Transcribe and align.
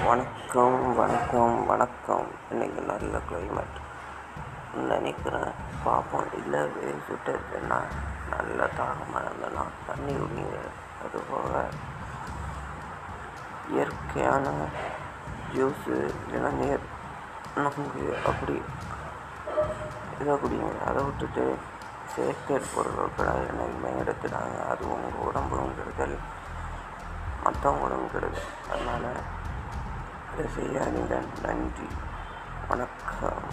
வணக்கம் 0.00 0.94
வணக்கம் 0.94 1.66
வணக்கம். 1.66 2.26
இன்னைக்கு 2.50 2.80
நல்ல 2.82 3.18
கிளைமேட் 3.30 3.78
நினைக்கிறேன். 4.74 5.52
பார்ப்போம். 5.84 6.32
இல்லை 6.32 6.60
வெயில் 6.60 7.02
சுட்டுச்சுன்னா 7.08 7.78
நல்ல 8.30 8.66
தாகமாக 8.66 9.24
இருந்ததுன்னா 9.24 9.64
தண்ணி 9.86 10.12
குடிங்க 10.12 10.56
அதுபோக 11.04 11.64
இயற்கையான 13.70 14.48
ஜூஸு 15.54 16.14
இளநீர் 16.32 16.86
நமக்கு 17.54 18.18
அப்படி. 18.26 18.62
இதை 20.20 20.34
குடிங்க 20.34 20.84
அதை 20.86 21.02
விட்டுட்டு 21.04 21.56
செயற்கை 22.16 22.60
பொருட்களை 22.74 23.34
என்னைக்குமே 23.50 23.92
எடுத்துடாங்க. 24.02 24.68
அது 24.70 24.92
உங்கள் 24.92 25.26
உடம்பும் 25.26 25.74
கெடுதல் 25.76 26.18
மற்றவங்களும் 27.44 28.10
கெடுதல். 28.12 28.50
அதனால் 28.72 29.40
அதை 30.32 30.44
செய்யாதீங்க 30.54 31.14
நன்றி 31.42 31.88
வணக்கம் 32.68 33.46